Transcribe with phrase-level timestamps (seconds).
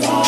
[0.00, 0.25] today.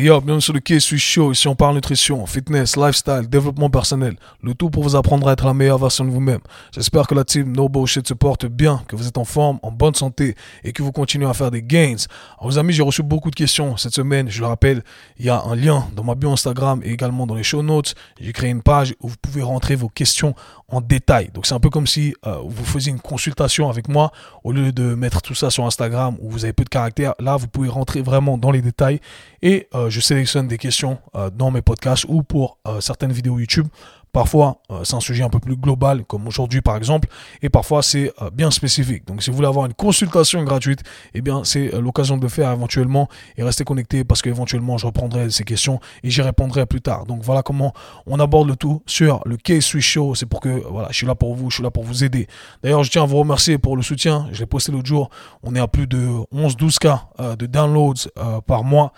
[0.00, 1.32] Yo, bienvenue sur le Suis Show.
[1.32, 4.14] Ici, on parle nutrition, fitness, lifestyle, développement personnel.
[4.44, 6.38] Le tout pour vous apprendre à être la meilleure version de vous-même.
[6.72, 9.72] J'espère que la team No Bullshit se porte bien, que vous êtes en forme, en
[9.72, 11.96] bonne santé et que vous continuez à faire des gains.
[12.38, 14.30] Alors, vos amis, j'ai reçu beaucoup de questions cette semaine.
[14.30, 14.84] Je le rappelle,
[15.18, 17.96] il y a un lien dans ma bio Instagram et également dans les show notes.
[18.20, 20.36] J'ai créé une page où vous pouvez rentrer vos questions
[20.68, 21.30] en détail.
[21.34, 24.12] Donc, c'est un peu comme si euh, vous faisiez une consultation avec moi
[24.44, 27.14] au lieu de mettre tout ça sur Instagram où vous avez peu de caractère.
[27.18, 29.00] Là, vous pouvez rentrer vraiment dans les détails
[29.42, 33.38] et euh, je sélectionne des questions euh, dans mes podcasts ou pour euh, certaines vidéos
[33.38, 33.68] YouTube
[34.18, 37.06] Parfois, euh, c'est un sujet un peu plus global, comme aujourd'hui par exemple,
[37.40, 39.06] et parfois c'est euh, bien spécifique.
[39.06, 40.82] Donc si vous voulez avoir une consultation gratuite,
[41.14, 44.86] eh bien c'est euh, l'occasion de le faire éventuellement et restez connecté parce qu'éventuellement je
[44.86, 47.06] reprendrai ces questions et j'y répondrai plus tard.
[47.06, 47.72] Donc voilà comment
[48.08, 50.16] on aborde le tout sur le Case Switch Show.
[50.16, 52.26] C'est pour que voilà, je suis là pour vous, je suis là pour vous aider.
[52.64, 54.26] D'ailleurs, je tiens à vous remercier pour le soutien.
[54.32, 55.10] Je l'ai posté l'autre jour.
[55.44, 57.04] On est à plus de 11-12 cas
[57.38, 58.08] de downloads
[58.48, 58.92] par mois.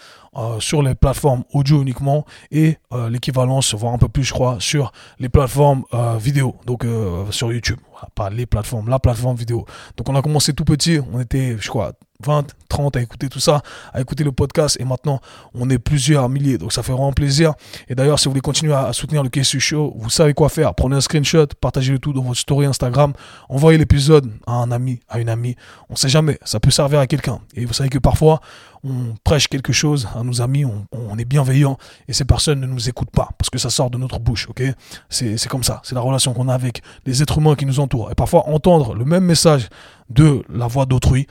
[0.60, 2.78] sur les plateformes audio uniquement et
[3.10, 7.52] l'équivalence, voire un peu plus je crois, sur les plateformes euh, vidéo, donc euh, sur
[7.52, 7.78] YouTube.
[8.14, 9.66] Pas les plateformes, la plateforme vidéo.
[9.96, 13.40] Donc on a commencé tout petit, on était, je crois, 20, 30 à écouter tout
[13.40, 14.76] ça, à écouter le podcast.
[14.80, 15.20] Et maintenant,
[15.54, 16.58] on est plusieurs milliers.
[16.58, 17.54] Donc, ça fait vraiment plaisir.
[17.88, 20.74] Et d'ailleurs, si vous voulez continuer à, soutenir le KSU Show, vous savez quoi faire.
[20.74, 23.12] Prenez un screenshot, partagez le tout dans votre story Instagram,
[23.48, 25.56] envoyez l'épisode à un ami, à une amie.
[25.88, 26.38] On sait jamais.
[26.44, 27.40] Ça peut servir à quelqu'un.
[27.54, 28.40] Et vous savez que parfois,
[28.82, 31.76] on prêche quelque chose à nos amis, on, est bienveillant
[32.08, 34.62] et ces personnes ne nous écoutent pas parce que ça sort de notre bouche, ok?
[35.10, 37.89] C'est comme ça, c'est la relation qu'on a avec les êtres humains qui nous entourent.
[38.10, 39.68] Et parfois, entendre le même message
[40.08, 41.26] de la voix d'autrui,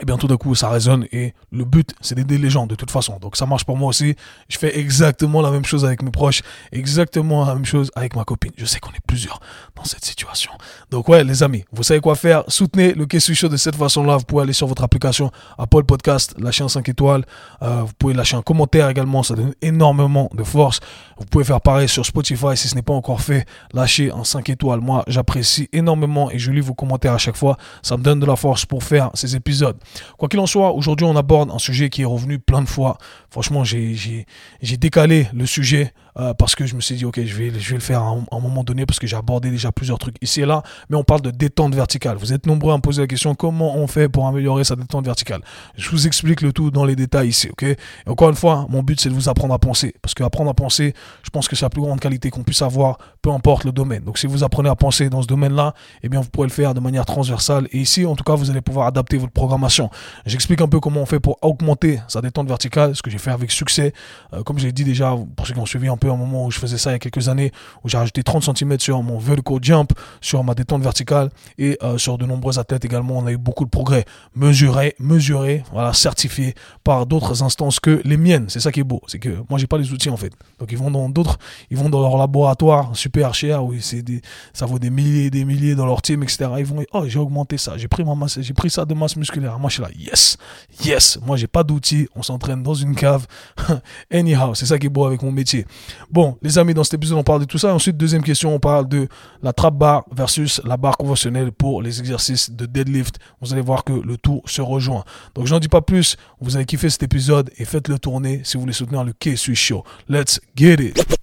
[0.00, 2.74] et bien tout d'un coup ça résonne et le but c'est d'aider les gens de
[2.74, 3.18] toute façon.
[3.20, 4.14] Donc ça marche pour moi aussi.
[4.48, 8.24] Je fais exactement la même chose avec mes proches exactement la même chose avec ma
[8.24, 8.52] copine.
[8.56, 9.40] Je sais qu'on est plusieurs
[9.74, 10.52] dans cette situation.
[10.90, 12.44] Donc ouais les amis vous savez quoi faire.
[12.46, 15.82] Soutenez le Kessu Show de cette façon là vous pouvez aller sur votre application Apple
[15.84, 17.24] Podcast lâcher un 5 étoiles.
[17.62, 19.24] Euh, vous pouvez lâcher un commentaire également.
[19.24, 20.78] Ça donne énormément de force.
[21.18, 23.44] Vous pouvez faire pareil sur Spotify si ce n'est pas encore fait.
[23.74, 24.80] Lâchez un 5 étoiles.
[24.80, 27.56] Moi j'apprécie énormément et je lis vos commentaires à chaque fois.
[27.82, 29.79] Ça me donne de la force pour faire ces épisodes
[30.18, 32.98] Quoi qu'il en soit, aujourd'hui on aborde un sujet qui est revenu plein de fois.
[33.30, 34.26] Franchement, j'ai
[34.62, 38.02] décalé le sujet euh, parce que je me suis dit, ok, je vais, le faire
[38.02, 40.96] à un, moment donné parce que j'ai abordé déjà plusieurs trucs ici et là, mais
[40.96, 42.16] on parle de détente verticale.
[42.16, 45.04] Vous êtes nombreux à me poser la question, comment on fait pour améliorer sa détente
[45.04, 45.42] verticale?
[45.76, 47.62] Je vous explique le tout dans les détails ici, ok?
[47.62, 47.76] Et
[48.06, 50.54] Encore une fois, mon but c'est de vous apprendre à penser, parce que apprendre à
[50.54, 53.72] penser, je pense que c'est la plus grande qualité qu'on puisse avoir, peu importe le
[53.72, 54.02] domaine.
[54.04, 56.74] Donc si vous apprenez à penser dans ce domaine-là, eh bien vous pourrez le faire
[56.74, 59.90] de manière transversale, et ici, en tout cas, vous allez pouvoir adapter votre programmation.
[60.26, 63.30] J'explique un peu comment on fait pour augmenter sa détente verticale, ce que j'ai fait
[63.30, 63.92] avec succès.
[64.32, 66.50] Euh, comme je l'ai dit déjà, pour ceux qui ont suivi un un moment où
[66.50, 67.52] je faisais ça il y a quelques années,
[67.84, 71.98] où j'ai rajouté 30 cm sur mon vertical jump, sur ma détente verticale et euh,
[71.98, 73.18] sur de nombreux athlètes également.
[73.18, 78.16] On a eu beaucoup de progrès mesurés, mesurés, voilà, certifiés par d'autres instances que les
[78.16, 78.46] miennes.
[78.48, 80.32] C'est ça qui est beau, c'est que moi j'ai pas les outils en fait.
[80.58, 81.38] Donc ils vont dans d'autres,
[81.70, 84.20] ils vont dans leur laboratoire super cher, c'est des,
[84.52, 86.50] ça vaut des milliers et des milliers dans leur team, etc.
[86.58, 89.16] Ils vont, oh j'ai augmenté ça, j'ai pris ma masse, j'ai pris ça de masse
[89.16, 89.58] musculaire.
[89.58, 90.36] Moi je suis là, yes,
[90.84, 91.18] yes.
[91.24, 93.26] Moi j'ai pas d'outils, on s'entraîne dans une cave.
[94.12, 95.66] Anyhow, c'est ça qui est beau avec mon métier.
[96.10, 97.74] Bon, les amis, dans cet épisode, on parle de tout ça.
[97.74, 99.08] Ensuite, deuxième question, on parle de
[99.42, 103.18] la trap bar versus la barre conventionnelle pour les exercices de deadlift.
[103.40, 105.04] Vous allez voir que le tout se rejoint.
[105.34, 106.16] Donc, j'en dis pas plus.
[106.40, 109.84] Vous avez kiffé cet épisode et faites-le tourner si vous voulez soutenir le K-Swiss Show.
[110.08, 111.19] Let's get it!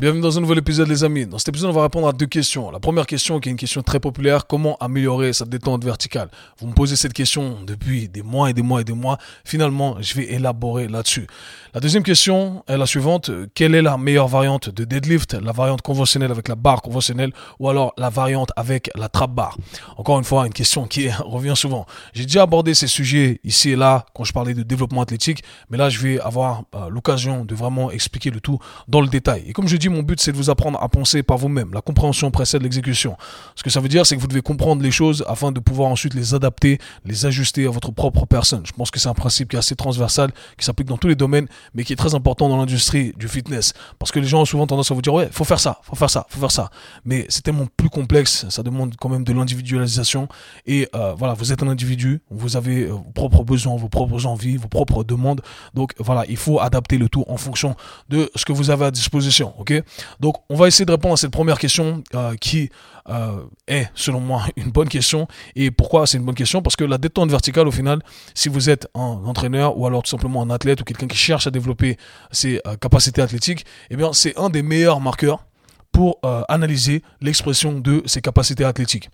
[0.00, 1.26] Bienvenue dans un nouvel épisode, les amis.
[1.26, 2.70] Dans cet épisode, on va répondre à deux questions.
[2.70, 6.28] La première question, qui est une question très populaire, comment améliorer sa détente verticale?
[6.58, 9.18] Vous me posez cette question depuis des mois et des mois et des mois.
[9.44, 11.26] Finalement, je vais élaborer là-dessus.
[11.72, 13.30] La deuxième question est la suivante.
[13.54, 15.34] Quelle est la meilleure variante de deadlift?
[15.34, 19.56] La variante conventionnelle avec la barre conventionnelle ou alors la variante avec la trap bar?
[19.96, 21.86] Encore une fois, une question qui revient souvent.
[22.12, 25.78] J'ai déjà abordé ces sujets ici et là quand je parlais de développement athlétique, mais
[25.78, 29.43] là, je vais avoir euh, l'occasion de vraiment expliquer le tout dans le détail.
[29.46, 31.72] Et comme je dis, mon but, c'est de vous apprendre à penser par vous-même.
[31.72, 33.16] La compréhension précède l'exécution.
[33.54, 35.90] Ce que ça veut dire, c'est que vous devez comprendre les choses afin de pouvoir
[35.90, 38.62] ensuite les adapter, les ajuster à votre propre personne.
[38.64, 41.14] Je pense que c'est un principe qui est assez transversal, qui s'applique dans tous les
[41.14, 43.72] domaines mais qui est très important dans l'industrie du fitness.
[43.98, 45.96] Parce que les gens ont souvent tendance à vous dire, ouais, faut faire ça, faut
[45.96, 46.70] faire ça, faut faire ça.
[47.04, 50.28] Mais c'est tellement plus complexe, ça demande quand même de l'individualisation.
[50.66, 54.26] Et euh, voilà, vous êtes un individu, vous avez euh, vos propres besoins, vos propres
[54.26, 55.42] envies, vos propres demandes.
[55.74, 57.76] Donc voilà, il faut adapter le tout en fonction
[58.08, 59.33] de ce que vous avez à disposition.
[60.20, 62.70] Donc on va essayer de répondre à cette première question euh, qui
[63.08, 65.26] euh, est, selon moi, une bonne question.
[65.56, 66.62] Et pourquoi c'est une bonne question?
[66.62, 68.00] Parce que la détente verticale, au final,
[68.34, 71.46] si vous êtes un entraîneur ou alors tout simplement un athlète ou quelqu'un qui cherche
[71.46, 71.96] à développer
[72.30, 75.46] ses euh, capacités athlétiques, eh bien, c'est un des meilleurs marqueurs
[75.92, 79.10] pour analyser l'expression de ses capacités athlétiques.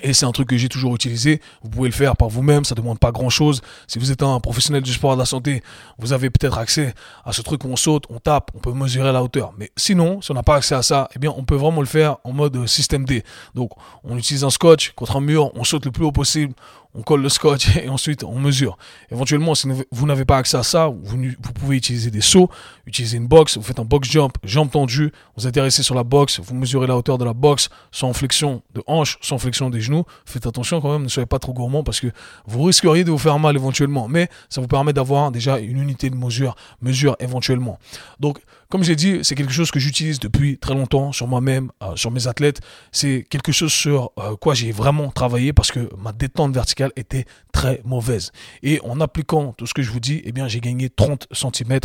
[0.00, 1.40] Et c'est un truc que j'ai toujours utilisé.
[1.62, 3.60] Vous pouvez le faire par vous-même, ça demande pas grand-chose.
[3.86, 5.62] Si vous êtes un professionnel du sport de la santé,
[5.98, 9.12] vous avez peut-être accès à ce truc où on saute, on tape, on peut mesurer
[9.12, 9.52] la hauteur.
[9.58, 11.86] Mais sinon, si on n'a pas accès à ça, eh bien, on peut vraiment le
[11.86, 13.24] faire en mode système D.
[13.54, 13.70] Donc,
[14.04, 16.54] on utilise un scotch contre un mur, on saute le plus haut possible,
[16.94, 18.76] on colle le scotch et ensuite on mesure.
[19.10, 21.16] Éventuellement, si vous n'avez pas accès à ça, vous,
[21.54, 22.50] pouvez utiliser des sauts,
[22.86, 26.40] utiliser une box, vous faites un box jump, jambes tendues, vous atterrissez sur la box,
[26.40, 30.04] vous mesurez la hauteur de la box sans flexion de hanche, sans flexion des genoux.
[30.24, 32.08] Faites attention quand même, ne soyez pas trop gourmand parce que
[32.46, 34.08] vous risqueriez de vous faire mal éventuellement.
[34.08, 37.78] Mais ça vous permet d'avoir déjà une unité de mesure, mesure éventuellement.
[38.20, 38.38] Donc,
[38.70, 42.10] comme j'ai dit, c'est quelque chose que j'utilise depuis très longtemps sur moi-même, euh, sur
[42.10, 42.60] mes athlètes.
[42.92, 47.24] C'est quelque chose sur euh, quoi j'ai vraiment travaillé parce que ma détente verticale était
[47.50, 48.30] très mauvaise.
[48.62, 51.78] Et en appliquant tout ce que je vous dis, eh bien, j'ai gagné 30 cm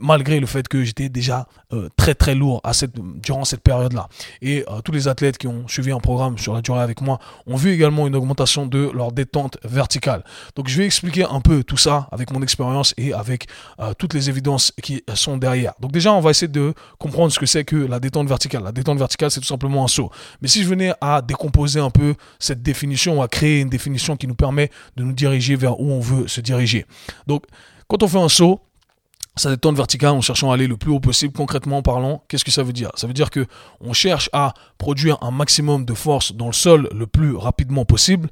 [0.00, 2.60] malgré le fait que j'étais déjà euh, très très lourd
[3.22, 4.08] durant cette période-là.
[4.42, 7.56] Et tous les athlètes qui ont suivi un programme sur la durée avec moi ont
[7.56, 10.24] vu également une augmentation de leur détente verticale.
[10.56, 13.46] Donc je vais expliquer un peu tout ça avec mon expérience et avec
[13.98, 15.72] toutes les évidences qui sont derrière.
[15.80, 18.62] Donc déjà, on va essayer de comprendre ce que c'est que la détente verticale.
[18.62, 20.10] La détente verticale, c'est tout simplement un saut.
[20.42, 24.26] Mais si je venais à décomposer un peu cette définition, à créer une définition qui
[24.26, 26.86] nous permet de nous diriger vers où on veut se diriger.
[27.26, 27.44] Donc,
[27.88, 28.60] quand on fait un saut,
[29.36, 32.50] sa détente verticale en cherchant à aller le plus haut possible, concrètement parlant, qu'est-ce que
[32.50, 32.90] ça veut dire?
[32.96, 33.46] Ça veut dire que
[33.80, 38.28] on cherche à produire un maximum de force dans le sol le plus rapidement possible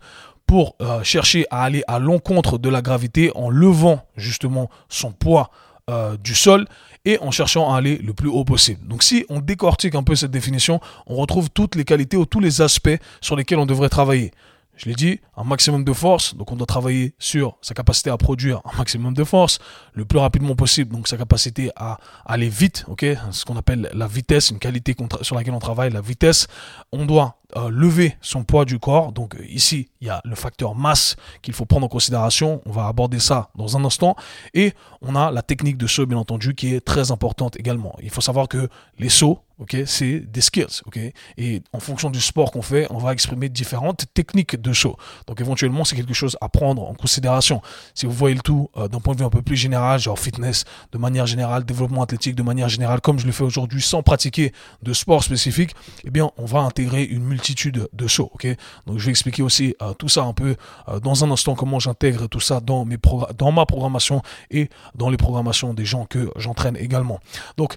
[0.47, 5.51] pour euh, chercher à aller à l'encontre de la gravité en levant justement son poids
[5.89, 6.67] euh, du sol
[7.05, 8.85] et en cherchant à aller le plus haut possible.
[8.89, 12.41] Donc si on décortique un peu cette définition, on retrouve toutes les qualités ou tous
[12.41, 14.33] les aspects sur lesquels on devrait travailler.
[14.77, 18.17] Je l'ai dit, un maximum de force, donc on doit travailler sur sa capacité à
[18.17, 19.59] produire un maximum de force
[19.95, 22.85] le plus rapidement possible, donc sa capacité à aller vite,
[23.31, 26.47] ce qu'on appelle la vitesse, une qualité sur laquelle on travaille, la vitesse.
[26.93, 29.13] On doit euh, lever son poids du corps.
[29.13, 32.61] Donc euh, ici, il y a le facteur masse qu'il faut prendre en considération.
[32.67, 34.17] On va aborder ça dans un instant.
[34.53, 37.95] Et on a la technique de saut, bien entendu, qui est très importante également.
[38.03, 38.69] Il faut savoir que
[38.99, 40.99] les sauts, ok, c'est des skills, ok.
[41.39, 44.97] Et en fonction du sport qu'on fait, on va exprimer différentes techniques de saut.
[45.27, 47.63] Donc éventuellement, c'est quelque chose à prendre en considération.
[47.95, 50.19] Si vous voyez le tout euh, d'un point de vue un peu plus général, genre
[50.19, 54.03] fitness, de manière générale, développement athlétique de manière générale, comme je le fais aujourd'hui, sans
[54.03, 55.75] pratiquer de sport spécifique,
[56.05, 58.31] eh bien, on va intégrer une multitude de sauts.
[58.35, 58.47] Ok,
[58.87, 60.57] donc je vais expliquer aussi euh, tout ça un peu
[60.89, 62.99] euh, dans un instant comment j'intègre tout ça dans mes
[63.39, 67.21] dans ma programmation et dans les programmations des gens que j'entraîne également.
[67.57, 67.77] Donc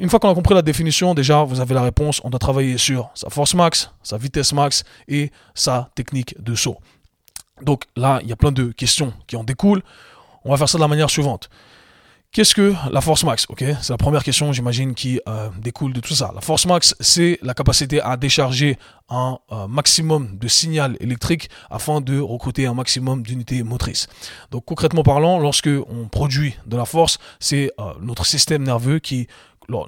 [0.00, 2.20] une fois qu'on a compris la définition, déjà vous avez la réponse.
[2.24, 6.78] On doit travailler sur sa force max, sa vitesse max et sa technique de saut.
[7.62, 9.82] Donc là, il y a plein de questions qui en découlent.
[10.44, 11.50] On va faire ça de la manière suivante.
[12.32, 13.44] Qu'est-ce que la force max?
[13.58, 16.30] C'est la première question, j'imagine, qui euh, découle de tout ça.
[16.32, 22.00] La force max, c'est la capacité à décharger un euh, maximum de signal électrique afin
[22.00, 24.06] de recruter un maximum d'unités motrices.
[24.52, 29.26] Donc concrètement parlant, lorsque on produit de la force, c'est euh, notre système nerveux qui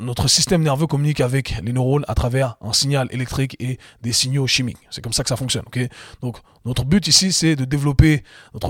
[0.00, 4.46] notre système nerveux communique avec les neurones à travers un signal électrique et des signaux
[4.46, 4.79] chimiques.
[4.90, 5.64] C'est comme ça que ça fonctionne.
[6.20, 8.23] Donc, notre but ici, c'est de développer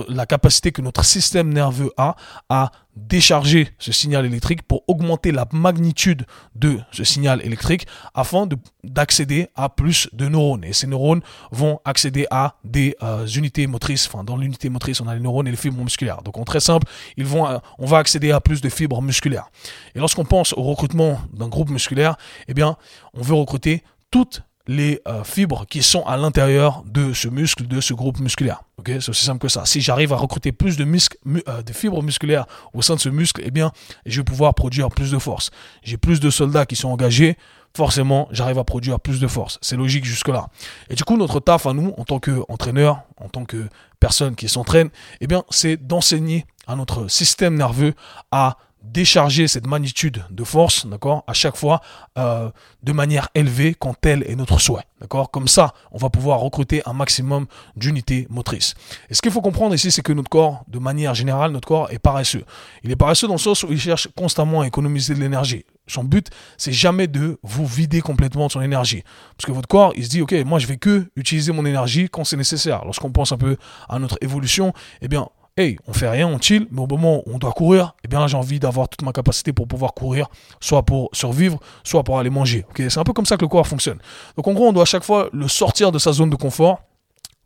[0.09, 2.17] la capacité que notre système nerveux a
[2.49, 8.49] à décharger ce signal électrique pour augmenter la magnitude de ce signal électrique afin
[8.85, 10.65] d'accéder à plus de neurones.
[10.65, 14.07] Et ces neurones vont accéder à des euh, unités motrices.
[14.07, 16.23] Enfin, dans l'unité motrice, on a les neurones et les fibres musculaires.
[16.23, 16.87] Donc, en très simple,
[17.19, 19.49] euh, on va accéder à plus de fibres musculaires.
[19.95, 22.17] Et lorsqu'on pense au recrutement d'un groupe musculaire,
[22.49, 22.77] eh bien,
[23.15, 27.81] on veut recruter toutes les euh, fibres qui sont à l'intérieur de ce muscle, de
[27.81, 28.63] ce groupe musculaire.
[28.87, 29.65] C'est aussi simple que ça.
[29.65, 33.51] Si j'arrive à recruter plus euh, de fibres musculaires au sein de ce muscle, eh
[33.51, 33.73] bien,
[34.07, 35.51] je vais pouvoir produire plus de force.
[35.83, 37.37] J'ai plus de soldats qui sont engagés,
[37.77, 39.59] forcément, j'arrive à produire plus de force.
[39.63, 40.49] C'est logique jusque-là.
[40.91, 43.69] Et du coup, notre taf à nous, en tant qu'entraîneur, en tant que
[44.01, 44.91] personne qui s'entraîne,
[45.21, 47.95] eh bien, c'est d'enseigner à notre système nerveux
[48.31, 51.81] à décharger cette magnitude de force, d'accord, à chaque fois
[52.19, 52.51] euh,
[52.83, 55.31] de manière élevée quand tel est notre souhait, d'accord.
[55.31, 57.47] Comme ça, on va pouvoir recruter un maximum
[57.77, 58.75] d'unités motrices.
[59.09, 61.91] Et ce qu'il faut comprendre ici, c'est que notre corps, de manière générale, notre corps
[61.91, 62.45] est paresseux.
[62.83, 65.65] Il est paresseux dans le sens où il cherche constamment à économiser de l'énergie.
[65.87, 69.03] Son but, c'est jamais de vous vider complètement de son énergie.
[69.37, 72.09] Parce que votre corps, il se dit, OK, moi, je vais que utiliser mon énergie
[72.09, 72.85] quand c'est nécessaire.
[72.85, 73.57] Lorsqu'on pense un peu
[73.89, 77.35] à notre évolution, eh bien, hey, on fait rien, on chill, mais au moment où
[77.35, 80.29] on doit courir, eh bien j'ai envie d'avoir toute ma capacité pour pouvoir courir,
[80.61, 82.65] soit pour survivre, soit pour aller manger.
[82.77, 83.99] C'est un peu comme ça que le corps fonctionne.
[84.37, 86.83] Donc en gros, on doit à chaque fois le sortir de sa zone de confort.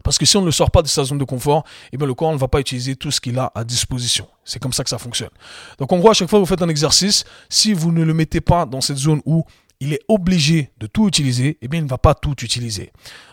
[0.04, 2.06] Parce que si on ne le sort pas de sa zone de confort, eh bien
[2.06, 4.28] le corps ne va pas utiliser tout ce qu'il a à disposition.
[4.44, 5.30] C'est comme ça que ça fonctionne.
[5.78, 8.14] Donc en gros, à chaque fois que vous faites un exercice, si vous ne le
[8.14, 9.44] mettez pas dans cette zone où
[9.80, 12.92] il est obligé de tout utiliser, eh bien, il ne va pas tout utiliser.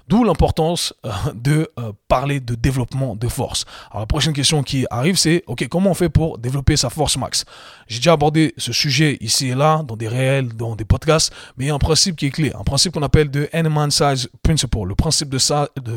[0.09, 3.65] D'où l'importance euh, de euh, parler de développement de force.
[3.89, 7.17] Alors la prochaine question qui arrive, c'est ok, comment on fait pour développer sa force
[7.17, 7.45] max?
[7.87, 11.65] J'ai déjà abordé ce sujet ici et là dans des réels, dans des podcasts, mais
[11.65, 14.29] il y a un principe qui est clé, un principe qu'on appelle de N-man size
[14.43, 15.39] principle, le principe de,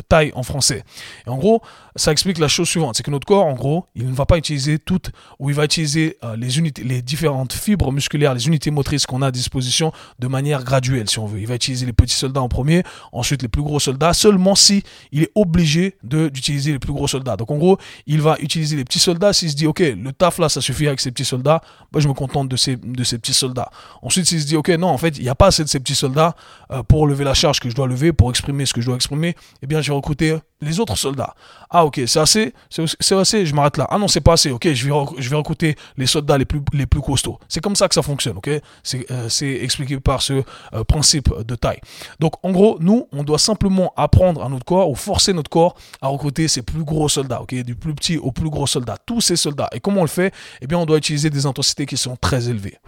[0.09, 0.85] taille en français.
[1.27, 1.61] Et en gros,
[1.97, 4.39] ça explique la chose suivante, c'est que notre corps, en gros, il ne va pas
[4.39, 8.71] utiliser toutes, ou il va utiliser euh, les unités, les différentes fibres musculaires, les unités
[8.71, 11.41] motrices qu'on a à disposition de manière graduelle, si on veut.
[11.41, 12.83] Il va utiliser les petits soldats en premier,
[13.13, 17.37] ensuite les plus gros soldats seulement si il est obligé d'utiliser les plus gros soldats.
[17.37, 20.39] Donc en gros, il va utiliser les petits soldats s'il se dit ok, le taf
[20.39, 21.61] là ça suffit avec ces petits soldats,
[21.93, 23.71] bah, je me contente de ces, de ces petits soldats.
[24.03, 25.81] Ensuite, s'il se dit ok, non, en fait, il n'y a pas assez de ces
[25.81, 26.35] petits soldats
[26.71, 28.97] euh, pour lever la charge que je dois lever, pour exprimer ce que je dois
[28.97, 31.35] exprimer, eh bien je vais recruter les autres soldats.
[31.71, 33.87] Ah ok, c'est assez, c'est assez, je m'arrête là.
[33.91, 36.61] Ah non, c'est pas assez, ok, je vais, je vais recruter les soldats les plus,
[36.73, 37.39] les plus costauds.
[37.49, 38.51] C'est comme ça que ça fonctionne, ok?
[38.83, 39.29] C'est euh,
[39.63, 41.81] expliqué par ce euh, principe de taille.
[42.21, 45.77] Donc en gros, nous, on doit simplement apprendre à notre corps ou forcer notre corps
[46.01, 47.55] à recruter ses plus gros soldats, ok?
[47.63, 49.69] Du plus petit au plus gros soldat, tous ces soldats.
[49.73, 50.33] Et comment on le fait?
[50.61, 52.79] Eh bien, on doit utiliser des intensités qui sont très élevées,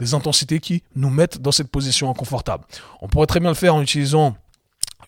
[0.00, 2.64] Des intensités qui nous mettent dans cette position inconfortable.
[3.00, 4.36] On pourrait très bien le faire en utilisant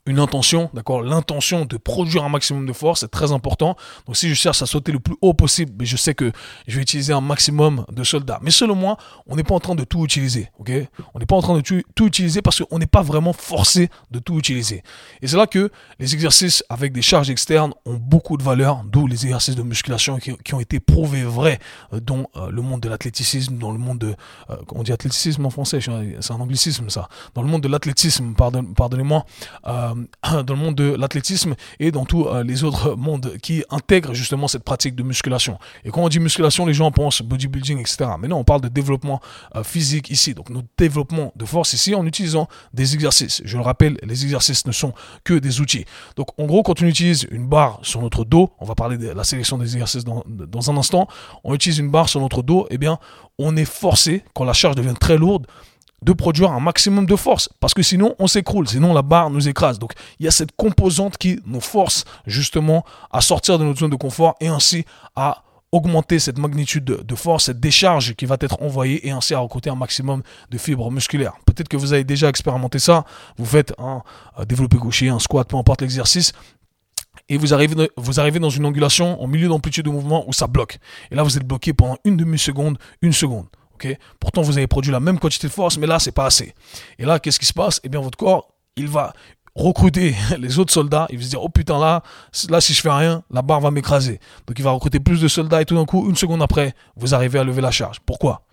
[0.07, 3.77] une intention, d'accord L'intention de produire un maximum de force est très important.
[4.07, 6.33] Donc si je cherche à sauter le plus haut possible, mais je sais que
[6.67, 8.39] je vais utiliser un maximum de soldats.
[8.43, 8.97] Mais selon moi,
[9.27, 10.71] on n'est pas en train de tout utiliser, ok?
[11.15, 14.19] On n'est pas en train de tout, utiliser parce qu'on n'est pas vraiment forcé de
[14.19, 14.83] tout utiliser.
[15.23, 19.07] Et c'est là que les exercices avec des charges externes ont beaucoup de valeur, d'où
[19.07, 21.59] les exercices de musculation qui, ont été prouvés vrais
[21.93, 24.15] euh, dans euh, le monde de l'athlétisme, dans le monde de...
[24.51, 27.09] Euh, on dit athlétisme en français, c'est un anglicisme ça.
[27.35, 29.25] Dans le monde de l'athlétisme, pardonnez-moi.
[29.67, 34.15] Euh, dans le monde de l'athlétisme et dans tous euh, les autres mondes qui intègrent
[34.15, 35.59] justement cette pratique de musculation.
[35.85, 38.11] Et quand on dit musculation, les gens pensent bodybuilding, etc.
[38.19, 39.21] Mais non, on parle de développement
[39.55, 40.35] euh, physique ici.
[40.35, 43.43] Donc notre développement de force ici en utilisant des exercices.
[43.45, 44.93] Je le rappelle, les exercices ne sont
[45.25, 45.85] que des outils.
[46.17, 49.09] Donc en gros, quand on utilise une barre sur notre dos, on va parler de
[49.09, 51.09] la sélection des exercices dans, dans un instant,
[51.45, 52.99] on utilise une barre sur notre dos, eh bien
[53.39, 55.47] on est forcé, quand la charge devient très lourde,
[56.07, 59.49] de produire un maximum de force parce que sinon on s'écroule, sinon la barre nous
[59.49, 59.79] écrase.
[59.81, 63.91] Donc il y a cette composante qui nous force justement à sortir de notre zone
[63.91, 64.85] de confort et ainsi
[65.17, 69.41] à augmenter cette magnitude de, force, cette décharge qui va être envoyée et ainsi à
[69.41, 71.35] recruter un maximum de fibres musculaires.
[71.45, 73.05] Peut-être que vous avez déjà expérimenté ça,
[73.37, 74.03] vous faites un
[74.47, 76.33] développé gaucher, un squat, peu importe l'exercice,
[77.29, 80.47] et vous arrivez, vous arrivez dans une angulation en milieu d'amplitude de mouvement où ça
[80.47, 80.79] bloque.
[81.11, 83.47] Et là, vous êtes bloqué pendant une demi-seconde, une seconde.
[84.21, 86.55] Pourtant, vous avez produit la même quantité de force, mais là, c'est pas assez.
[86.99, 87.81] Et là, qu'est-ce qui se passe?
[87.85, 89.13] Eh bien, votre corps, il va
[89.55, 91.07] recruter les autres soldats.
[91.11, 92.03] Il va se dire, oh putain, là,
[92.49, 94.21] là, si je fais rien, la barre va m'écraser.
[94.47, 97.15] Donc, il va recruter plus de soldats et tout d'un coup, une seconde après, vous
[97.15, 98.01] arrivez à lever la charge.
[98.01, 98.47] Pourquoi?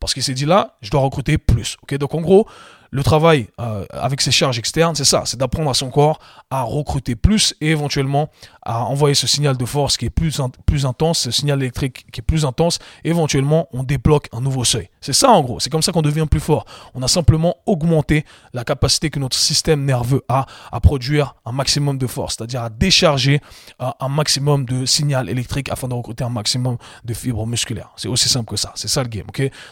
[0.00, 1.76] Parce qu'il s'est dit là, je dois recruter plus.
[1.82, 1.94] Ok?
[1.96, 2.46] Donc, en gros,
[2.90, 6.18] le travail euh, avec ces charges externes, c'est ça, c'est d'apprendre à son corps
[6.50, 8.28] à recruter plus et éventuellement
[8.62, 12.20] à envoyer ce signal de force qui est plus, plus intense, ce signal électrique qui
[12.20, 14.88] est plus intense, éventuellement on débloque un nouveau seuil.
[15.00, 16.64] C'est ça en gros, c'est comme ça qu'on devient plus fort.
[16.94, 21.98] On a simplement augmenté la capacité que notre système nerveux a à produire un maximum
[21.98, 23.40] de force, c'est-à-dire à décharger
[23.80, 27.90] euh, un maximum de signal électrique afin de recruter un maximum de fibres musculaires.
[27.96, 29.26] C'est aussi simple que ça, c'est ça le game,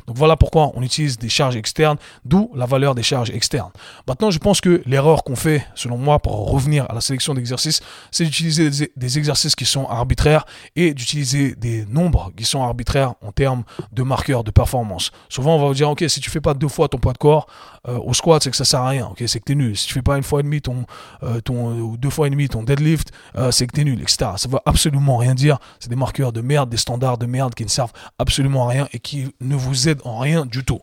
[0.07, 3.71] Donc voilà pourquoi on utilise des charges externes, d'où la valeur des charges externes.
[4.07, 7.81] Maintenant, je pense que l'erreur qu'on fait, selon moi, pour revenir à la sélection d'exercices,
[8.11, 8.80] c'est d'utiliser des,
[9.19, 10.45] exercices qui sont arbitraires
[10.77, 15.11] et d'utiliser des nombres qui sont arbitraires en termes de marqueurs de performance.
[15.29, 17.19] Souvent, on va vous dire, ok, si tu fais pas deux fois ton poids de
[17.19, 17.47] corps
[17.89, 19.77] euh, au squat, c'est que ça sert à rien, ok, c'est que tu es nul.
[19.77, 20.85] Si tu fais pas une fois et demi ton,
[21.23, 24.01] euh, ton ou deux fois et demi ton deadlift, euh, c'est que tu es nul,
[24.01, 24.33] etc.
[24.37, 25.59] Ça veut absolument rien dire.
[25.79, 28.89] C'est des marqueurs de merde, des standards de merde qui ne servent absolument à rien
[28.93, 30.81] et qui ne vous aident en rien du tout.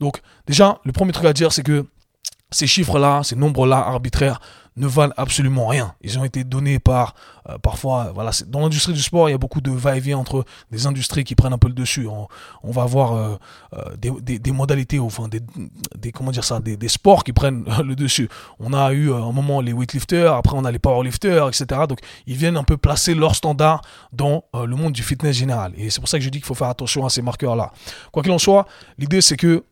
[0.00, 1.86] Donc, déjà, le premier truc à dire, c'est que
[2.50, 4.40] ces chiffres-là, ces nombres-là arbitraires
[4.76, 5.94] ne valent absolument rien.
[6.00, 7.14] Ils ont été donnés par,
[7.48, 10.86] euh, parfois, voilà, dans l'industrie du sport, il y a beaucoup de va-et-vient entre des
[10.86, 12.06] industries qui prennent un peu le dessus.
[12.06, 13.36] On, va avoir euh,
[13.74, 15.40] euh, des, modalités, enfin, des,
[15.98, 18.28] des, comment dire ça, des, sports qui prennent le dessus.
[18.58, 21.82] On a eu un moment les weightlifters, après on a les powerlifters, etc.
[21.88, 25.72] Donc, ils viennent un peu placer leurs standards dans le monde du fitness général.
[25.76, 27.72] Et c'est pour ça que je dis qu'il faut faire attention à ces marqueurs-là.
[28.12, 28.66] Quoi qu'il en soit,
[28.98, 29.64] l'idée c'est que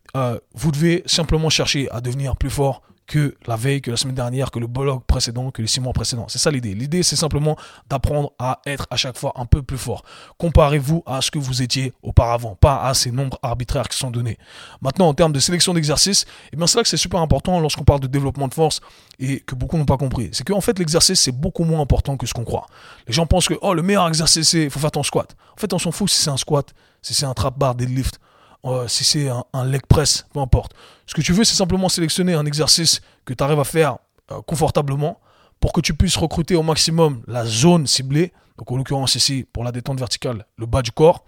[0.54, 4.50] vous devez simplement chercher à devenir plus fort que la veille, que la semaine dernière,
[4.50, 6.26] que le blog précédent, que les six mois précédents.
[6.28, 6.74] C'est ça l'idée.
[6.74, 7.56] L'idée, c'est simplement
[7.88, 10.04] d'apprendre à être à chaque fois un peu plus fort.
[10.36, 14.38] Comparez-vous à ce que vous étiez auparavant, pas à ces nombres arbitraires qui sont donnés.
[14.82, 17.84] Maintenant, en termes de sélection d'exercices, eh bien, c'est là que c'est super important lorsqu'on
[17.84, 18.80] parle de développement de force
[19.18, 20.28] et que beaucoup n'ont pas compris.
[20.32, 22.66] C'est qu'en fait, l'exercice, c'est beaucoup moins important que ce qu'on croit.
[23.06, 25.34] Les gens pensent que, oh, le meilleur exercice, c'est, faut faire ton squat.
[25.56, 28.20] En fait, on s'en fout si c'est un squat, si c'est un trap bar, deadlift
[28.64, 30.74] euh, si c'est un, leg press, peu importe.
[31.06, 33.98] Ce que tu veux, c'est simplement sélectionner un exercice que tu arrives à faire
[34.30, 35.20] euh, confortablement
[35.60, 38.32] pour que tu puisses recruter au maximum la zone ciblée.
[38.58, 41.24] Donc en l'occurrence ici, pour la détente verticale, le bas du corps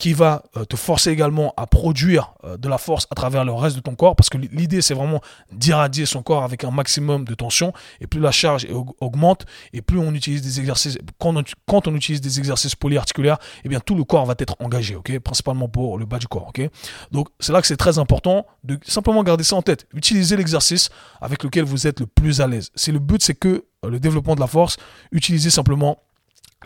[0.00, 3.52] qui va euh, te forcer également à produire euh, de la force à travers le
[3.52, 5.20] reste de ton corps, parce que l'idée c'est vraiment
[5.52, 8.66] d'irradier son corps avec un maximum de tension, et plus la charge
[9.00, 13.68] augmente, et plus on utilise des exercices, quand on, utilise des exercices polyarticulaires, et eh
[13.68, 16.62] bien tout le corps va être engagé, ok, principalement pour le bas du corps, ok?
[17.12, 20.88] Donc c'est là que c'est très important de simplement garder ça en tête, utiliser l'exercice
[21.20, 22.70] avec lequel vous êtes le plus à l'aise.
[22.74, 24.78] C'est le but, c'est que euh, le développement de la force,
[25.12, 25.98] utilisez simplement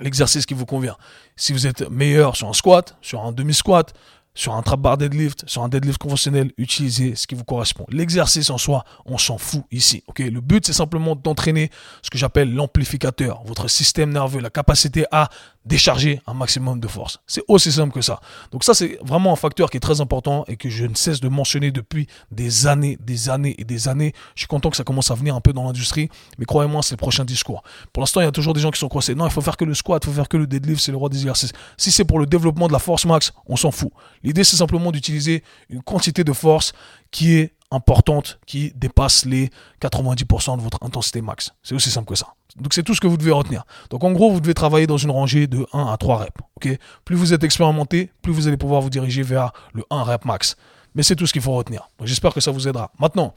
[0.00, 0.96] l'exercice qui vous convient.
[1.36, 3.94] Si vous êtes meilleur sur un squat, sur un demi-squat,
[4.34, 7.86] sur un trap bar deadlift, sur un deadlift conventionnel, utilisez ce qui vous correspond.
[7.88, 10.02] L'exercice en soi, on s'en fout ici.
[10.18, 11.70] Le but c'est simplement d'entraîner
[12.02, 15.28] ce que j'appelle l'amplificateur, votre système nerveux, la capacité à
[15.64, 17.20] décharger un maximum de force.
[17.26, 18.20] C'est aussi simple que ça.
[18.50, 21.20] Donc ça, c'est vraiment un facteur qui est très important et que je ne cesse
[21.20, 24.12] de mentionner depuis des années, des années et des années.
[24.34, 26.94] Je suis content que ça commence à venir un peu dans l'industrie, mais croyez-moi, c'est
[26.94, 27.62] le prochain discours.
[27.92, 29.14] Pour l'instant, il y a toujours des gens qui sont coincés.
[29.14, 30.98] Non, il faut faire que le squat, il faut faire que le deadlift, c'est le
[30.98, 31.52] roi des exercices.
[31.76, 33.90] Si c'est pour le développement de la force max, on s'en fout.
[34.22, 36.72] L'idée, c'est simplement d'utiliser une quantité de force
[37.10, 41.52] qui est importante, qui dépasse les 90% de votre intensité max.
[41.62, 42.34] C'est aussi simple que ça.
[42.56, 43.64] Donc c'est tout ce que vous devez retenir.
[43.90, 46.78] Donc en gros, vous devez travailler dans une rangée de 1 à 3 reps.
[47.04, 50.56] plus vous êtes expérimenté, plus vous allez pouvoir vous diriger vers le 1 rep max.
[50.94, 51.88] Mais c'est tout ce qu'il faut retenir.
[52.04, 52.92] J'espère que ça vous aidera.
[53.00, 53.34] Maintenant,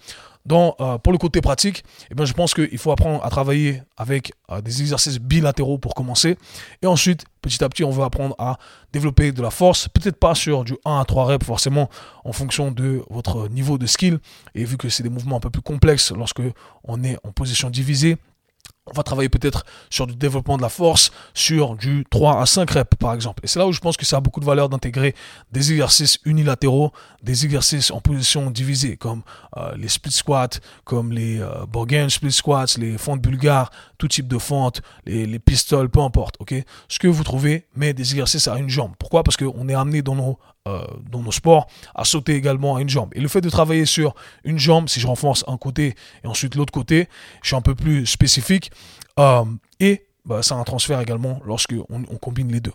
[0.54, 4.32] euh, pour le côté pratique, eh bien, je pense qu'il faut apprendre à travailler avec
[4.52, 6.38] euh, des exercices bilatéraux pour commencer.
[6.84, 8.58] Et ensuite, petit à petit, on va apprendre à
[8.94, 9.88] développer de la force.
[9.88, 11.90] Peut-être pas sur du 1 à 3 reps, forcément,
[12.24, 14.20] en fonction de votre niveau de skill.
[14.54, 16.42] Et vu que c'est des mouvements un peu plus complexes lorsque
[16.84, 18.18] on est en position divisée,
[18.88, 22.70] on va travailler peut-être sur du développement de la force, sur du 3 à 5
[22.72, 23.41] reps par exemple.
[23.44, 25.15] Et c'est là où je pense que ça a beaucoup de valeur d'intégrer
[25.51, 26.91] des exercices unilatéraux,
[27.24, 29.24] des exercices en position divisée, comme
[29.58, 34.38] euh, les split squats, comme les euh, split squats, les fentes bulgares, tout type de
[34.38, 36.36] fentes, les, les pistoles, peu importe.
[36.88, 38.93] Ce que vous trouvez, mais des exercices à une jambe.
[38.97, 39.23] Pourquoi?
[39.23, 42.89] Parce qu'on est amené dans nos euh, dans nos sports, à sauter également à une
[42.89, 43.10] jambe.
[43.13, 46.56] Et le fait de travailler sur une jambe, si je renforce un côté et ensuite
[46.56, 47.08] l'autre côté,
[47.41, 48.71] je suis un peu plus spécifique.
[49.20, 49.46] Euh,
[49.80, 52.74] et bah, ça a un transfert également lorsque on, combine les deux.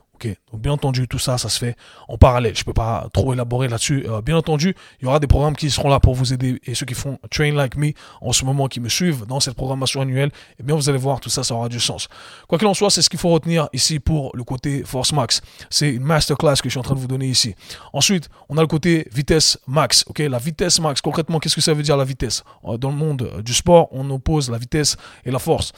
[0.55, 1.77] bien entendu, tout ça, ça se fait
[2.09, 2.57] en parallèle.
[2.57, 4.07] Je peux pas trop élaborer là-dessus.
[4.09, 6.59] Euh, bien entendu, il y aura des programmes qui seront là pour vous aider.
[6.65, 9.55] Et ceux qui font Train Like Me en ce moment, qui me suivent dans cette
[9.55, 12.09] programmation annuelle, eh bien vous allez voir, tout ça, ça aura du sens.
[12.49, 15.43] Quoi qu'il en soit, c'est ce qu'il faut retenir ici pour le côté Force Max.
[15.69, 17.55] C'est une masterclass que je suis en train de vous donner ici.
[17.93, 20.07] Ensuite, on a le côté vitesse max.
[20.19, 21.03] La vitesse max.
[21.03, 22.45] Concrètement, qu'est-ce que ça veut dire la vitesse?
[22.65, 25.73] Euh, Dans le monde du sport, on oppose la vitesse et la force.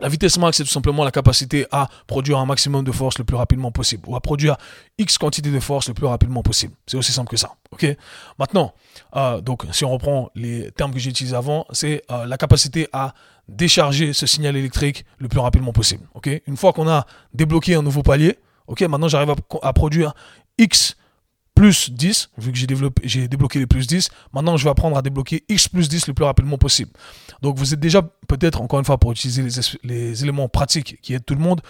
[0.00, 3.24] La vitesse max, c'est tout simplement la capacité à produire un maximum de force le
[3.24, 4.56] plus rapidement possible, ou à produire
[4.98, 6.74] X quantité de force le plus rapidement possible.
[6.86, 7.54] C'est aussi simple que ça.
[8.38, 8.74] Maintenant,
[9.16, 12.88] euh, donc, si on reprend les termes que j'ai utilisés avant, c'est euh, la capacité
[12.92, 13.14] à
[13.48, 16.06] décharger ce signal électrique le plus rapidement possible.
[16.46, 20.14] Une fois qu'on a débloqué un nouveau palier, ok, maintenant j'arrive à, produire
[20.58, 20.96] X
[21.58, 24.96] plus 10, vu que j'ai développé, j'ai débloqué les plus 10, maintenant je vais apprendre
[24.96, 26.92] à débloquer X plus 10 le plus rapidement possible.
[27.42, 29.50] Donc vous êtes déjà peut-être, encore une fois, pour utiliser les,
[29.82, 31.60] les éléments pratiques qui aident tout le monde,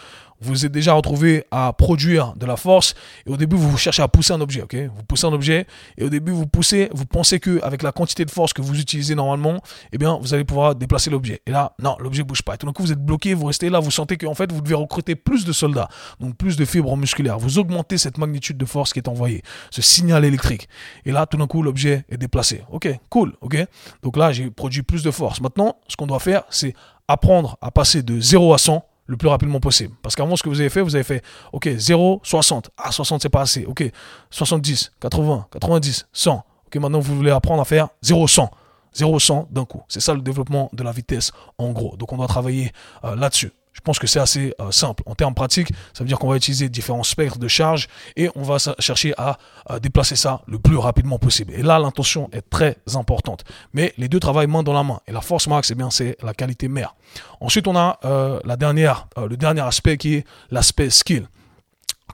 [0.40, 2.94] vous êtes déjà retrouvé à produire de la force
[3.26, 4.74] et au début vous cherchez à pousser un objet, ok?
[4.74, 8.24] Vous poussez un objet et au début vous poussez, vous pensez que avec la quantité
[8.24, 9.60] de force que vous utilisez normalement,
[9.92, 11.42] eh bien vous allez pouvoir déplacer l'objet.
[11.46, 12.54] Et là, non, l'objet bouge pas.
[12.54, 14.60] Et tout d'un coup vous êtes bloqué, vous restez là, vous sentez qu'en fait vous
[14.60, 15.88] devez recruter plus de soldats,
[16.20, 17.38] donc plus de fibres musculaires.
[17.38, 20.68] Vous augmentez cette magnitude de force qui est envoyée, ce signal électrique.
[21.04, 22.62] Et là, tout d'un coup l'objet est déplacé.
[22.70, 23.56] Ok, cool, ok?
[24.02, 25.40] Donc là j'ai produit plus de force.
[25.40, 26.74] Maintenant, ce qu'on doit faire, c'est
[27.08, 29.94] apprendre à passer de 0 à 100 le plus rapidement possible.
[30.02, 32.70] Parce qu'avant, ce que vous avez fait, vous avez fait, OK, 0, 60.
[32.76, 33.64] Ah, 60, c'est pas assez.
[33.64, 33.82] OK,
[34.30, 36.44] 70, 80, 90, 100.
[36.66, 38.50] OK, maintenant, vous voulez apprendre à faire 0, 100.
[38.94, 39.82] 0, 100 d'un coup.
[39.88, 41.96] C'est ça le développement de la vitesse, en gros.
[41.96, 42.72] Donc, on doit travailler
[43.04, 43.50] euh, là-dessus.
[43.78, 45.04] Je pense que c'est assez euh, simple.
[45.06, 47.86] En termes pratiques, ça veut dire qu'on va utiliser différents spectres de charge
[48.16, 49.38] et on va chercher à,
[49.80, 51.52] déplacer ça le plus rapidement possible.
[51.54, 53.44] Et là, l'intention est très importante.
[53.72, 55.00] Mais les deux travaillent main dans la main.
[55.06, 56.96] Et la force max, eh bien, c'est la qualité mère.
[57.40, 61.28] Ensuite, on a euh, la dernière, euh, le dernier aspect qui est l'aspect skill.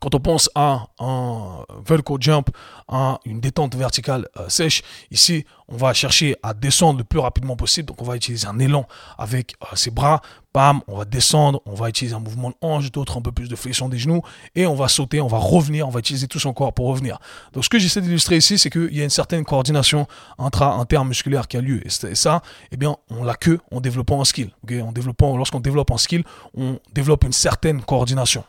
[0.00, 2.50] Quand on pense à un Velcro jump,
[2.88, 7.88] à une détente verticale sèche, ici, on va chercher à descendre le plus rapidement possible.
[7.88, 8.86] Donc, on va utiliser un élan
[9.18, 10.20] avec ses bras
[10.54, 13.48] Bam, on va descendre, on va utiliser un mouvement de hanche, d'autres un peu plus
[13.48, 14.22] de flexion des genoux,
[14.54, 17.18] et on va sauter, on va revenir, on va utiliser tout son corps pour revenir.
[17.54, 20.06] Donc ce que j'essaie d'illustrer ici, c'est qu'il y a une certaine coordination
[20.38, 21.82] intra-intermusculaire qui a lieu.
[21.84, 24.52] Et ça, eh bien, on l'a que en développant un skill.
[24.80, 26.22] en développant, lorsqu'on développe un skill,
[26.56, 28.44] on développe une certaine coordination.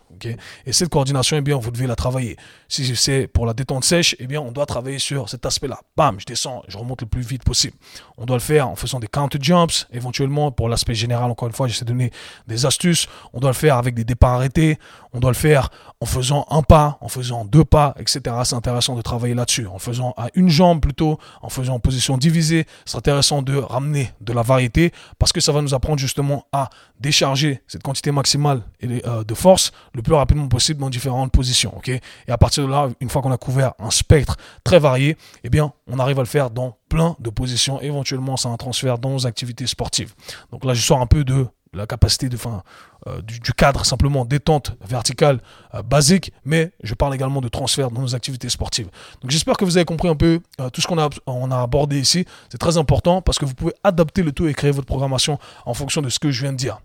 [0.66, 2.38] Et cette coordination, eh bien, vous devez la travailler.
[2.68, 5.80] Si c'est pour la détente sèche, eh bien, on doit travailler sur cet aspect-là.
[5.96, 7.76] Bam, je descends, je remonte le plus vite possible.
[8.18, 11.30] On doit le faire en faisant des counter jumps, éventuellement pour l'aspect général.
[11.30, 12.12] Encore une fois, j'essaie de donner
[12.48, 13.08] des astuces.
[13.34, 14.80] On doit le faire avec des départs arrêtés.
[15.14, 15.70] On doit le faire
[16.02, 18.22] en faisant un pas, en faisant deux pas, etc.
[18.44, 19.68] C'est intéressant de travailler là-dessus.
[19.68, 22.66] En faisant à une jambe plutôt, en faisant en position divisée.
[22.86, 26.70] C'est intéressant de ramener de la variété parce que ça va nous apprendre justement à
[27.00, 31.74] décharger cette quantité maximale euh, de force le plus rapidement possible dans différentes positions.
[31.88, 35.74] et à partir là, une fois qu'on a couvert un spectre très varié, eh bien,
[35.88, 37.82] on arrive à le faire dans plein de positions.
[37.82, 40.14] Éventuellement, c'est un transfert dans nos activités sportives.
[40.52, 42.64] Donc là, je sors un peu de la capacité de, fin,
[43.08, 45.42] euh, du, cadre simplement détente verticale
[45.74, 48.90] euh, basique, mais je parle également de transfert dans nos activités sportives.
[49.22, 50.40] Donc j'espère que vous avez compris un peu
[50.72, 52.26] tout ce qu'on a, on a abordé ici.
[52.50, 55.74] C'est très important parce que vous pouvez adapter le tout et créer votre programmation en
[55.74, 56.80] fonction de ce que je viens de dire.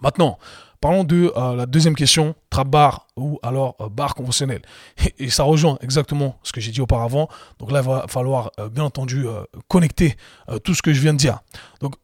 [0.00, 0.38] Maintenant,
[0.80, 4.62] parlons de euh, la deuxième question, trap bar ou alors euh, bar conventionnel.
[5.18, 7.28] Et, ça rejoint exactement ce que j'ai dit auparavant.
[7.58, 9.26] Donc là, il va falloir euh, bien entendu
[9.68, 10.16] connecter
[10.64, 11.40] tout ce que je viens de dire.
[11.80, 11.94] Donc,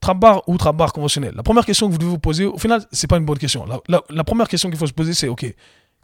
[0.00, 1.34] trap bar ou trap bar conventionnel.
[1.34, 3.66] La première question que vous devez vous poser, au final, c'est pas une bonne question.
[3.88, 5.46] La, première question qu'il faut se poser, c'est OK,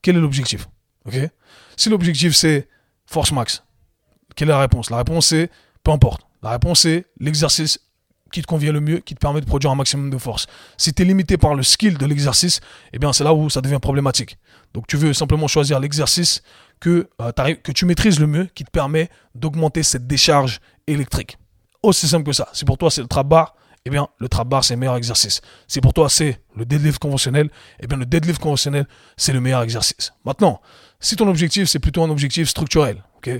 [0.02, 0.68] quel est l'objectif?
[1.06, 1.14] OK?
[1.76, 2.68] Si l'objectif c'est
[3.06, 3.62] force max,
[4.34, 4.90] quelle est la réponse?
[4.90, 5.50] La réponse c'est
[5.82, 6.22] peu importe.
[6.42, 7.80] La réponse c'est l'exercice
[8.32, 10.46] qui te convient le mieux, qui te permet de produire un maximum de force.
[10.76, 12.60] Si tu es limité par le skill de l'exercice,
[12.92, 14.38] eh bien c'est là où ça devient problématique.
[14.74, 16.42] Donc tu veux simplement choisir l'exercice
[16.80, 21.38] que, euh, que tu maîtrises le mieux, qui te permet d'augmenter cette décharge électrique.
[21.82, 22.48] Aussi simple que ça.
[22.52, 24.96] Si pour toi c'est le trap bar, eh bien le trap bar c'est le meilleur
[24.96, 25.40] exercice.
[25.68, 28.86] Si pour toi c'est le deadlift conventionnel, eh bien le deadlift conventionnel
[29.16, 30.12] c'est le meilleur exercice.
[30.24, 30.60] Maintenant,
[31.00, 33.30] si ton objectif c'est plutôt un objectif structurel, ok,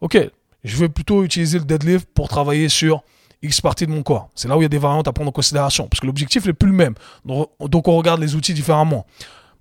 [0.00, 0.30] ok,
[0.64, 3.02] je veux plutôt utiliser le deadlift pour travailler sur
[3.42, 4.30] X partie de mon corps.
[4.34, 6.46] C'est là où il y a des variantes à prendre en considération, parce que l'objectif
[6.46, 6.94] n'est plus le même.
[7.24, 9.06] Donc on regarde les outils différemment.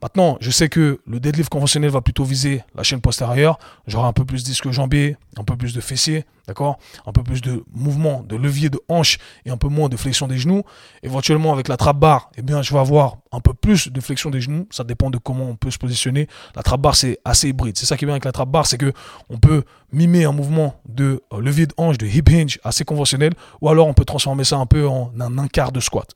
[0.01, 3.57] Maintenant, je sais que le deadlift conventionnel va plutôt viser la chaîne postérieure.
[3.87, 7.23] J'aurai un peu plus de disque jambier, un peu plus de fessier, d'accord Un peu
[7.23, 10.63] plus de mouvement, de levier de hanche et un peu moins de flexion des genoux.
[11.03, 14.29] Éventuellement, avec la trap bar, eh bien, je vais avoir un peu plus de flexion
[14.29, 14.67] des genoux.
[14.71, 16.27] Ça dépend de comment on peut se positionner.
[16.55, 17.77] La trap bar, c'est assez hybride.
[17.77, 18.93] C'est ça qui est bien avec la trap bar, c'est que
[19.29, 23.33] on peut mimer un mouvement de euh, levier de hanche, de hip hinge assez conventionnel,
[23.61, 26.09] ou alors on peut transformer ça un peu en un, quart de squat.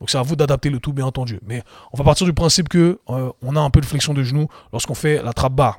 [0.00, 1.40] Donc c'est à vous d'adapter le tout, bien entendu.
[1.46, 4.22] Mais on va partir du principe que euh, on a un peu de flexion de
[4.22, 5.78] genoux lorsqu'on fait la trap bar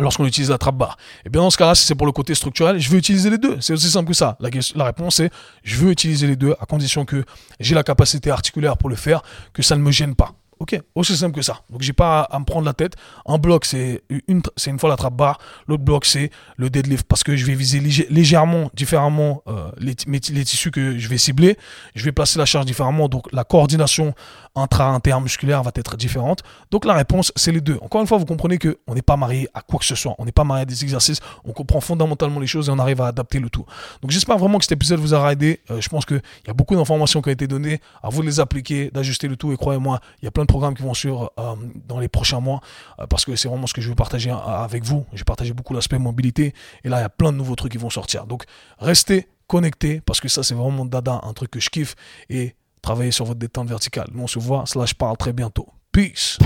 [0.00, 0.96] lorsqu'on utilise la trap bar.
[1.24, 3.38] Et bien dans ce cas-là, si c'est pour le côté structurel, je veux utiliser les
[3.38, 3.56] deux.
[3.60, 4.36] C'est aussi simple que ça.
[4.40, 5.30] La, la réponse est
[5.62, 7.24] je veux utiliser les deux à condition que
[7.58, 10.34] j'ai la capacité articulaire pour le faire, que ça ne me gêne pas.
[10.60, 11.62] Ok, aussi simple que ça.
[11.70, 12.94] Donc j'ai pas à, me prendre la tête.
[13.24, 15.38] Un bloc c'est une, c'est une fois la trappe barre.
[15.66, 20.70] L'autre bloc c'est le deadlift parce que je vais viser légèrement différemment euh, les, tissus
[20.70, 21.56] que je vais cibler.
[21.94, 23.08] Je vais placer la charge différemment.
[23.08, 24.14] Donc la coordination
[24.54, 26.42] intra-intermusculaire va être différente.
[26.70, 27.78] Donc la réponse c'est les deux.
[27.80, 30.14] Encore une fois, vous comprenez que on n'est pas marié à quoi que ce soit.
[30.18, 31.20] On n'est pas marié à des exercices.
[31.46, 33.64] On comprend fondamentalement les choses et on arrive à adapter le tout.
[34.02, 35.60] Donc j'espère vraiment que cet épisode vous aura aidé.
[35.70, 37.80] Euh, je pense qu'il y a beaucoup d'informations qui ont été données.
[38.02, 39.52] À vous de les appliquer, d'ajuster le tout.
[39.52, 41.54] Et croyez-moi, il y a plein de programmes qui vont suivre euh,
[41.86, 42.60] dans les prochains mois
[42.98, 45.06] euh, parce que c'est vraiment ce que je veux partager euh, avec vous.
[45.12, 47.78] J'ai partagé beaucoup l'aspect mobilité et là il y a plein de nouveaux trucs qui
[47.78, 48.26] vont sortir.
[48.26, 48.44] Donc
[48.78, 51.94] restez connectés parce que ça c'est vraiment dada, un truc que je kiffe
[52.28, 54.08] et travaillez sur votre détente verticale.
[54.12, 55.68] Nous on se voit, slash parle très bientôt.
[55.92, 56.38] Peace.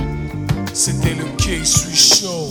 [0.73, 2.49] C'était le K-Swiss Show.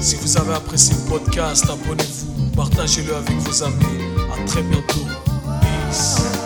[0.00, 4.02] Si vous avez apprécié le podcast, abonnez-vous, partagez-le avec vos amis.
[4.46, 5.06] Très bientôt.
[5.60, 6.41] Peace.